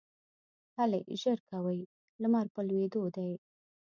[0.77, 1.79] هلئ ژر کوئ!
[2.21, 3.31] لمر په لوېدو دی